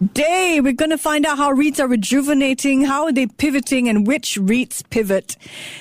[0.00, 4.06] Today, we're going to find out how REITs are rejuvenating, how are they pivoting, and
[4.06, 5.36] which REITs pivot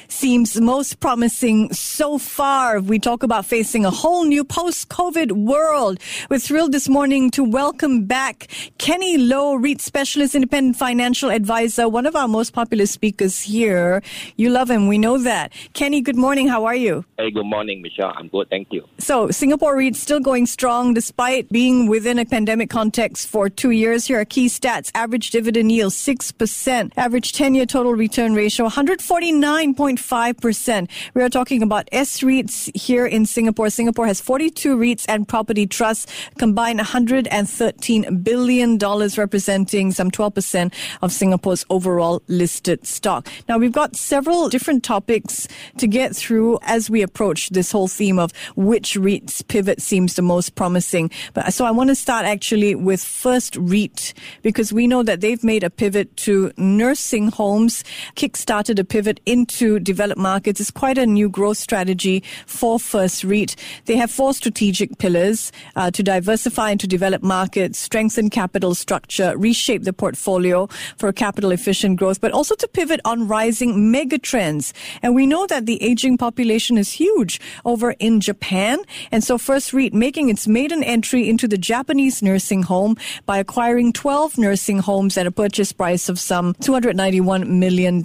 [0.09, 2.81] seems most promising so far.
[2.81, 5.99] We talk about facing a whole new post-COVID world.
[6.29, 12.05] We're thrilled this morning to welcome back Kenny Low, REIT specialist, independent financial advisor, one
[12.05, 14.03] of our most popular speakers here.
[14.35, 15.53] You love him, we know that.
[15.71, 16.49] Kenny, good morning.
[16.49, 17.05] How are you?
[17.17, 18.11] Hey, good morning, Michelle.
[18.17, 18.83] I'm good, thank you.
[18.97, 24.08] So, Singapore REIT still going strong despite being within a pandemic context for two years.
[24.09, 30.89] Are key stats: average dividend yield six percent, average ten-year total return ratio 149.5 5%.
[31.13, 33.69] We are talking about S REITs here in Singapore.
[33.69, 41.65] Singapore has 42 REITs and property trusts, combined $113 billion, representing some 12% of Singapore's
[41.69, 43.27] overall listed stock.
[43.47, 48.19] Now, we've got several different topics to get through as we approach this whole theme
[48.19, 51.11] of which REITs pivot seems the most promising.
[51.33, 53.98] But so I want to start actually with First REIT
[54.41, 57.83] because we know that they've made a pivot to nursing homes,
[58.15, 63.55] kick-started a pivot into developed markets is quite a new growth strategy for First REIT.
[63.85, 69.83] They have four strategic pillars uh, to diversify into developed markets, strengthen capital structure, reshape
[69.83, 74.73] the portfolio for capital efficient growth, but also to pivot on rising mega trends.
[75.01, 78.79] And we know that the aging population is huge over in Japan.
[79.11, 83.88] And so First REIT making its maiden entry into the Japanese nursing home by acquiring
[83.93, 88.03] 12 nursing homes at a purchase price of some $291 million.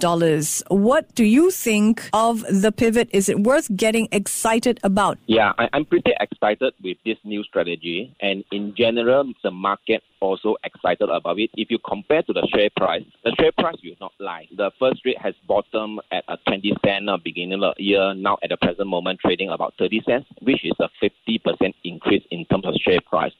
[0.69, 3.09] What do you think of the pivot?
[3.11, 5.17] Is it worth getting excited about?
[5.27, 8.15] Yeah, I, I'm pretty excited with this new strategy.
[8.21, 11.49] And in general, the market also excited about it.
[11.55, 14.47] If you compare to the share price, the share price will not lie.
[14.55, 18.37] The First REIT has bottomed at a 20 cent uh, beginning of the year, now
[18.43, 22.65] at the present moment trading about 30 cents, which is a 50% increase in terms
[22.65, 23.33] of share price.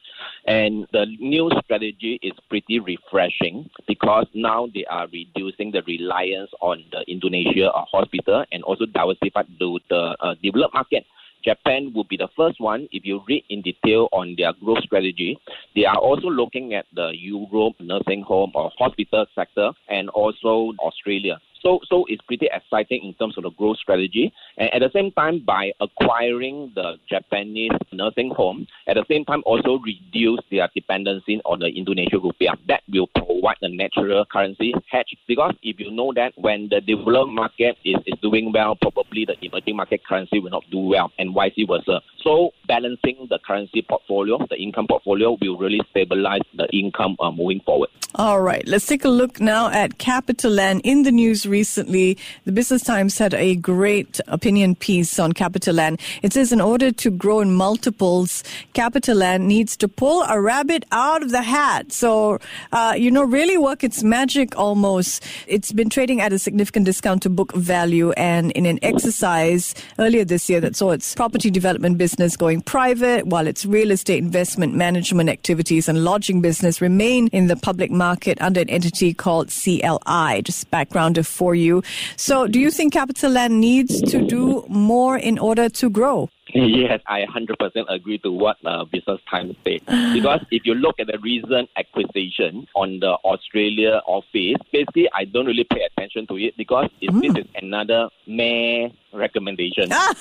[0.47, 6.83] And the new strategy is pretty refreshing because now they are reducing the reliance on
[6.91, 11.05] the Indonesia uh, hospital and also diversified to the uh, developed market.
[11.45, 12.87] Japan will be the first one.
[12.91, 15.39] If you read in detail on their growth strategy,
[15.75, 21.39] they are also looking at the Europe nursing home or hospital sector and also Australia.
[21.61, 24.31] So, so it's pretty exciting in terms of the growth strategy.
[24.57, 29.41] And at the same time, by acquiring the Japanese nursing home, at the same time
[29.47, 32.55] also reduce their dependency on the Indonesian rupiah.
[32.67, 35.15] That will provide a natural currency hedge.
[35.27, 39.35] Because if you know that when the developed market is, is doing well, probably the
[39.41, 42.01] emerging market currency will not do well, and vice versa.
[42.23, 47.61] So balancing the currency portfolio, the income portfolio, will really stabilize the income uh, moving
[47.61, 47.89] forward.
[48.15, 50.81] All right, let's take a look now at CapitaLand.
[50.83, 52.17] in the news recently.
[52.45, 55.99] The Business Times had a great opinion piece on CapitaLand.
[56.21, 61.23] It says in order to grow in multiples, CapitaLand needs to pull a rabbit out
[61.23, 61.91] of the hat.
[61.91, 62.39] So,
[62.71, 65.21] uh, you know, really work its magic almost.
[65.45, 68.11] It's been trading at a significant discount to book value.
[68.11, 73.27] And in an exercise earlier this year that saw its property development business going private,
[73.27, 78.41] while its real estate investment management activities and lodging business remain in the public market
[78.41, 80.41] under an entity called CLI.
[80.41, 81.83] Just background for you.
[82.15, 86.29] So, do you think CapitaLand needs to do more in order to grow?
[86.65, 89.79] Yes, I 100% agree to what uh, Business Times say.
[90.13, 95.47] Because if you look at the recent acquisition on the Australia office, basically I don't
[95.47, 97.21] really pay attention to it because it, mm.
[97.21, 99.89] this is another meh recommendation.
[99.91, 100.13] Ah.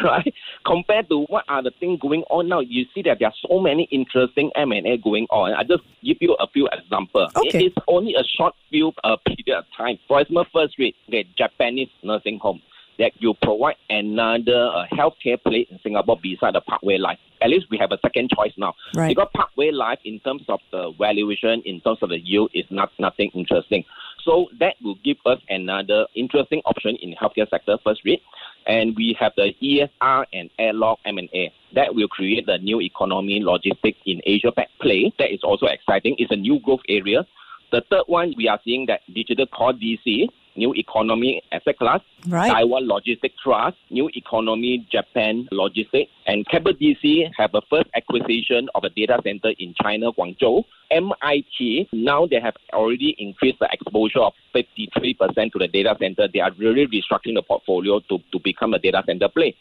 [0.02, 0.34] right?
[0.66, 3.60] Compared to what are the things going on now, you see that there are so
[3.60, 5.54] many interesting M&A going on.
[5.54, 7.30] I just give you a few examples.
[7.36, 7.58] Okay.
[7.58, 9.98] It is only a short few uh, period of time.
[10.08, 12.60] For example, First REIT, okay, Japanese nursing home
[12.98, 17.18] that you provide another uh, healthcare place in Singapore beside the Parkway Life.
[17.42, 18.74] At least we have a second choice now.
[18.94, 19.08] Right.
[19.08, 22.90] Because Parkway Life, in terms of the valuation, in terms of the yield, is not
[22.98, 23.84] nothing interesting.
[24.24, 28.20] So that will give us another interesting option in the healthcare sector, First REIT.
[28.66, 31.52] And we have the ESR and Airlock M&A.
[31.74, 35.12] That will create the new economy logistics in Asia Pac play.
[35.18, 36.16] That is also exciting.
[36.18, 37.24] It's a new growth area.
[37.70, 42.00] The third one, we are seeing that digital core DC new economy asset class.
[42.26, 42.50] Right.
[42.50, 48.84] Daiwa Logistic Trust, New Economy Japan Logistics, and Keppel DC have a first acquisition of
[48.84, 50.64] a data center in China, Guangzhou.
[50.90, 56.28] MIT, now they have already increased the exposure of 53% to the data center.
[56.32, 59.56] They are really restructuring the portfolio to, to become a data center play.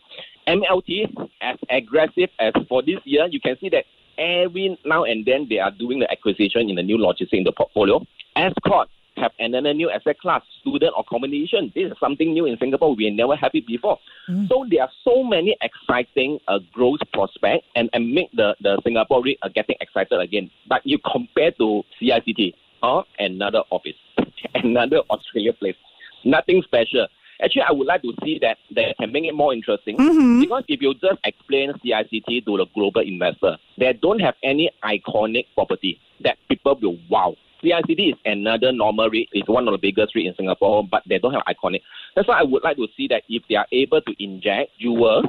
[0.47, 3.85] MLT, as aggressive as for this year, you can see that
[4.17, 7.51] every now and then they are doing the acquisition in the new logistics in the
[7.51, 8.05] portfolio.
[8.35, 11.71] Ascott have another new asset class, student accommodation.
[11.75, 12.95] This is something new in Singapore.
[12.95, 13.99] We never had it before.
[14.29, 14.47] Mm.
[14.47, 19.23] So there are so many exciting uh, growth prospects and, and make the, the Singapore
[19.23, 20.49] REIT uh, getting excited again.
[20.67, 22.53] But you compare to CICT
[22.83, 23.97] or uh, another office,
[24.55, 25.75] another Australia place,
[26.23, 27.07] nothing special.
[27.43, 30.39] Actually, I would like to see that they can make it more interesting mm-hmm.
[30.39, 35.45] because if you just explain CICT to the global investor, they don't have any iconic
[35.53, 37.35] property that people will wow.
[37.65, 39.29] CICT is another normal REIT.
[39.31, 41.81] It's one of the biggest REIT in Singapore, but they don't have iconic.
[42.15, 45.23] That's why I would like to see that if they are able to inject Jewel,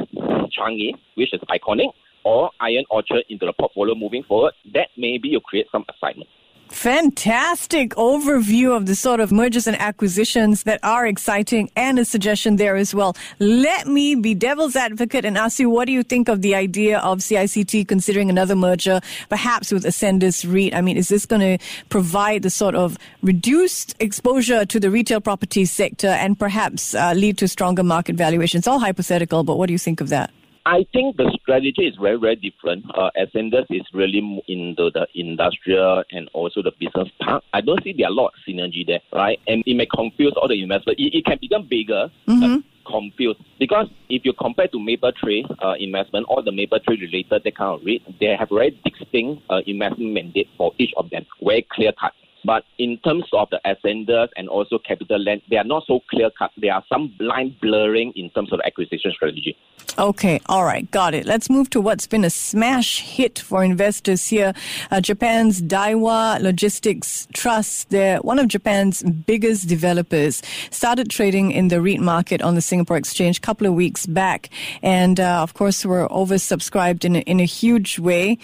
[0.52, 1.92] Changi, which is iconic,
[2.24, 6.28] or ION Orchard into the portfolio moving forward, that maybe you create some excitement.
[6.68, 12.56] Fantastic overview of the sort of mergers and acquisitions that are exciting and a suggestion
[12.56, 13.16] there as well.
[13.38, 16.98] Let me be devil's advocate and ask you, what do you think of the idea
[16.98, 20.74] of CICT considering another merger, perhaps with Ascendas REIT?
[20.74, 25.20] I mean, is this going to provide the sort of reduced exposure to the retail
[25.20, 28.66] property sector and perhaps uh, lead to stronger market valuations?
[28.66, 30.30] All hypothetical, but what do you think of that?
[30.66, 32.84] I think the strategy is very, very different.
[32.92, 37.44] Uh, Ascendas is really into the industrial and also the business park.
[37.54, 39.38] I don't see there are a lot of synergy there, right?
[39.46, 40.96] And it may confuse all the investors.
[40.98, 42.66] It, it can become bigger, mm-hmm.
[42.84, 43.38] confused.
[43.60, 47.86] Because if you compare to Mapletree uh, investment, all the Mapletree related, that kind of
[47.86, 52.12] REIT, they have very distinct uh, investment mandate for each of them, very clear cut.
[52.46, 56.52] But in terms of the Ascendas and also CapitaLand, they are not so clear cut.
[56.56, 59.56] There are some blind blurring in terms of acquisition strategy.
[59.98, 61.24] Okay, all right, got it.
[61.26, 64.52] Let's move to what's been a smash hit for investors here.
[64.90, 71.80] Uh, Japan's Daiwa Logistics Trust, they're one of Japan's biggest developers, started trading in the
[71.80, 74.50] REIT market on the Singapore Exchange a couple of weeks back.
[74.82, 78.38] And uh, of course, were oversubscribed in a, in a huge way.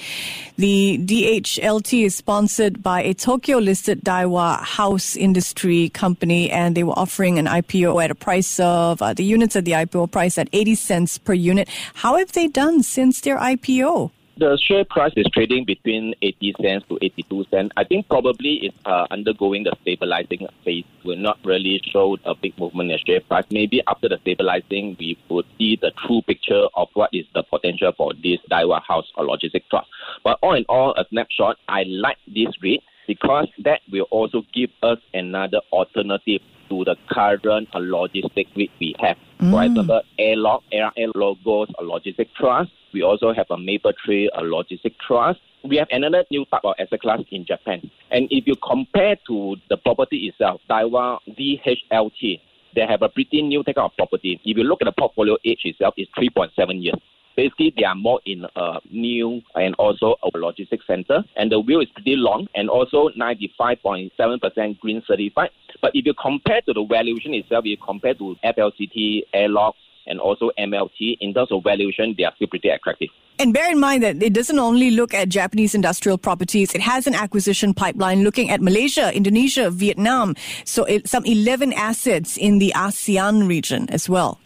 [0.57, 6.99] The DHLT is sponsored by a Tokyo listed Daiwa house industry company, and they were
[6.99, 10.49] offering an IPO at a price of uh, the units at the IPO price at
[10.53, 11.69] 80 cents per unit.
[11.95, 14.11] How have they done since their IPO?
[14.39, 17.71] The share price is trading between 80 cents to 82 cents.
[17.77, 20.85] I think probably it's uh, undergoing the stabilizing phase.
[21.05, 23.45] We're not really show a big movement in share price.
[23.51, 27.93] Maybe after the stabilizing, we would see the true picture of what is the potential
[27.95, 29.89] for this Daiwa House or Logistics Trust.
[30.25, 32.81] But all in all, a snapshot, I like this REIT
[33.13, 39.19] because that will also give us another alternative to the current logistic we have.
[39.39, 39.51] Mm.
[39.51, 42.71] For example, Airlock, ARA Logos, a logistic trust.
[42.95, 45.41] We also have a Mapletree, a logistic trust.
[45.63, 47.91] We have another new type of asset class in Japan.
[48.11, 52.41] And if you compare to the property itself, Daiwa DHLT,
[52.75, 54.41] they have a pretty new type of property.
[54.43, 56.97] If you look at the portfolio age itself, it's 3.7 years.
[57.37, 61.83] Basically, they are more in a new and also a logistics center, and the WALE
[61.83, 65.51] is pretty long and also 95.7% green certified.
[65.81, 69.75] But if you compare to the valuation itself, you compare to FLCT, Airlock,
[70.07, 73.09] and also MLT, in terms of valuation, they are still pretty attractive.
[73.39, 77.07] And bear in mind that it doesn't only look at Japanese industrial properties, it has
[77.07, 80.35] an acquisition pipeline looking at Malaysia, Indonesia, Vietnam.
[80.65, 84.42] So it, some 11 assets in the ASEAN region as well.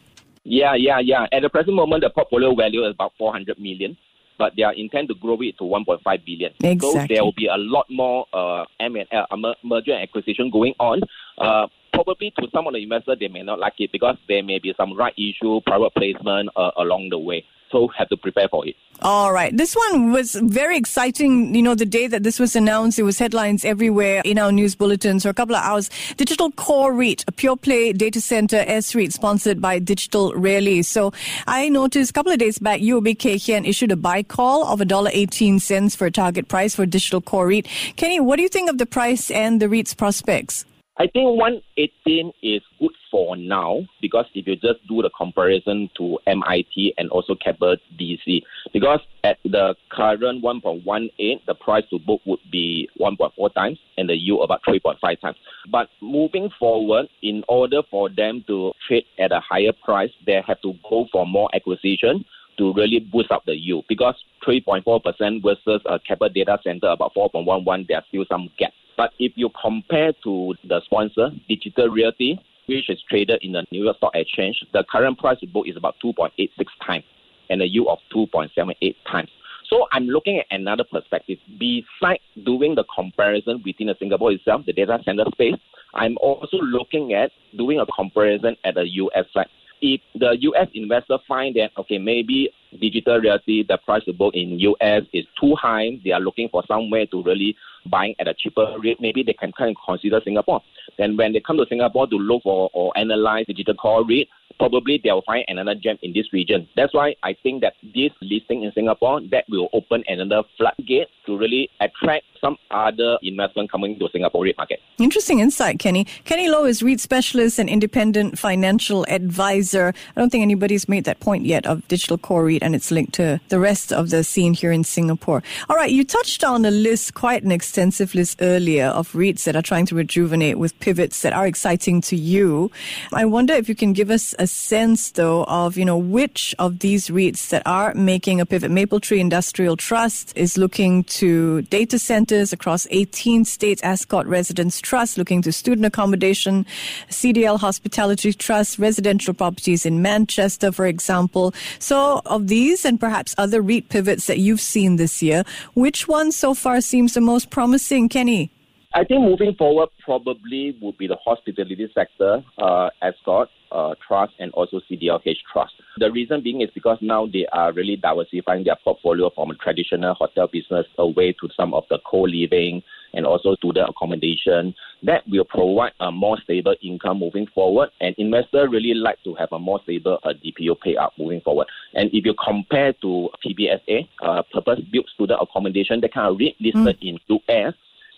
[0.46, 1.26] Yeah, yeah, yeah.
[1.32, 3.96] At the present moment, the portfolio value is about 400 million,
[4.38, 6.52] but they are intend to grow it to 1.5 billion.
[6.62, 6.78] Exactly.
[6.78, 11.00] So there will be a lot more uh, M&A, uh, merger and acquisition going on.
[11.36, 14.60] Uh, probably to some of the investors, they may not like it because there may
[14.60, 17.44] be some right issue, private placement uh, along the way.
[17.70, 18.76] So have to prepare for it.
[19.02, 19.54] All right.
[19.54, 21.54] This one was very exciting.
[21.54, 24.74] You know, the day that this was announced, it was headlines everywhere in our news
[24.74, 25.90] bulletins for a couple of hours.
[26.16, 30.82] Digital Core REIT, a pure play data center S REIT sponsored by Digital Realty.
[30.82, 31.12] So
[31.46, 34.80] I noticed a couple of days back, UOB Kay Hian issued a buy call of
[34.80, 37.66] $1.18 for a target price for Digital Core REIT.
[37.96, 40.64] Kenny, what do you think of the price and the REIT's prospects?
[40.98, 46.18] I think 118 is good for now because if you just do the comparison to
[46.26, 52.40] MIT and also Keppel DC, because at the current 1.18, the price to book would
[52.50, 55.36] be 1.4 times and the yield about 3.5 times.
[55.70, 60.62] But moving forward, in order for them to trade at a higher price, they have
[60.62, 62.24] to go for more acquisition
[62.56, 64.14] to really boost up the yield because
[64.46, 68.72] 3.4% versus a Keppel data center about 4.11, there's still some gap.
[68.96, 73.84] But if you compare to the sponsor, Digital Realty, which is traded in the New
[73.84, 76.48] York Stock Exchange, the current price book is about 2.86
[76.84, 77.04] times
[77.50, 79.28] and a yield of 2.78 times.
[79.68, 81.38] So I'm looking at another perspective.
[81.58, 85.56] Besides doing the comparison between the Singapore itself, the data center space,
[85.94, 89.48] I'm also looking at doing a comparison at the US side.
[89.80, 92.50] If the US investor find that okay, maybe
[92.80, 96.62] digital realty, the price of book in US is too high, they are looking for
[96.66, 97.56] somewhere to really
[97.90, 100.60] buying at a cheaper rate, maybe they can kind of consider Singapore.
[100.98, 105.00] Then when they come to Singapore to look for or analyze digital core REIT, probably
[105.02, 106.68] they'll find another gem in this region.
[106.76, 111.36] That's why I think that this listing in Singapore that will open another floodgate to
[111.36, 114.80] really attract some other investment coming to Singapore REIT market.
[114.98, 116.06] Interesting insight, Kenny.
[116.24, 119.92] Kenny Loh is REIT specialist and independent financial advisor.
[120.16, 123.14] I don't think anybody's made that point yet of digital core REIT and its linked
[123.14, 125.40] to the rest of the scene here in Singapore.
[125.70, 129.54] All right, you touched on a list, quite an extensive list earlier of REITs that
[129.54, 132.72] are trying to rejuvenate with pivots that are exciting to you.
[133.12, 136.80] I wonder if you can give us a sense, though, of you know which of
[136.80, 138.72] these REITs that are making a pivot.
[138.72, 143.80] Mapletree Industrial Trust is looking to data centers across 18 states.
[143.82, 146.66] Ascott Residence Trust looking to student accommodation.
[147.10, 151.54] CDL Hospitality Trust residential properties in Manchester, for example.
[151.78, 156.32] So, of these and perhaps other REIT pivots that you've seen this year, which one
[156.32, 158.50] so far seems the most promising, Kenny?
[158.94, 164.50] I think moving forward probably would be the hospitality sector, uh, Ascott uh, Trust, and
[164.52, 165.74] also CDLH Trust.
[165.98, 170.14] The reason being is because now they are really diversifying their portfolio from a traditional
[170.14, 172.82] hotel business away to some of the co-living
[173.16, 174.74] and also to the accommodation.
[175.02, 179.48] That will provide a more stable income moving forward, and investors really like to have
[179.52, 181.66] a more stable uh, DPU payout moving forward.
[181.94, 187.00] And if you compare to PBSA, uh, purpose-built student accommodation, they kind of REIT listed
[187.00, 187.18] mm.
[187.18, 187.74] in US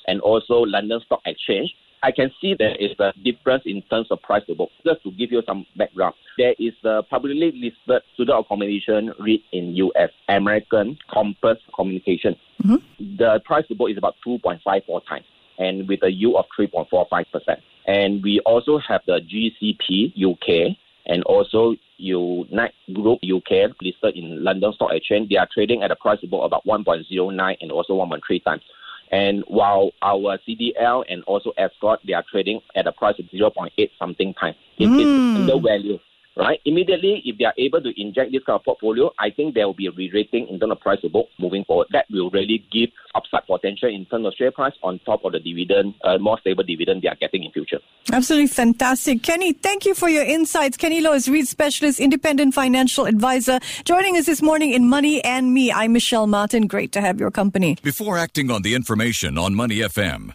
[0.07, 4.23] and also London Stock Exchange, I can see there is a difference in terms of
[4.23, 4.71] price to book.
[4.85, 9.75] Just to give you some background, there is a publicly listed student accommodation REIT in
[9.77, 12.37] US, American Campus Communication.
[12.63, 13.17] Mm-hmm.
[13.17, 15.25] The price to book is about 2.54 times
[15.59, 17.25] and with a yield of 3.45%.
[17.87, 20.77] And we also have the GCP UK
[21.07, 25.31] and also Unite Group UK listed in London Stock Exchange.
[25.31, 28.63] They are trading at a price to book about 1.09 and also 1.3 times.
[29.11, 33.91] And while our CDL and also Ascott, they are trading at a price of 0.8
[33.99, 34.57] something times.
[34.79, 35.01] It mm.
[35.01, 36.01] is undervalued
[36.39, 36.61] right?
[36.65, 39.75] Immediately, if they are able to inject this kind of portfolio, I think there will
[39.75, 41.89] be a re-rating in terms of price to book moving forward.
[41.93, 45.41] That will really give upside potential in terms of share price on top of the
[45.41, 47.79] dividend, uh, more stable dividend they are getting in future.
[48.13, 49.23] Absolutely fantastic.
[49.23, 50.77] Kenny, thank you for your insights.
[50.77, 55.53] Kenny Loh is REIT specialist, independent financial advisor, joining us this morning in Money and
[55.53, 55.73] Me.
[55.73, 56.67] I'm Michelle Martin.
[56.67, 57.77] Great to have your company.
[57.83, 60.35] Before acting on the information on Money FM,